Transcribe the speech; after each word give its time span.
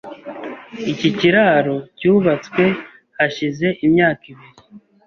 Iki 0.91 1.09
kiraro 1.17 1.75
cyubatswe 1.97 2.63
hashize 3.17 3.67
imyaka 3.85 4.23
ibiri. 4.31 4.61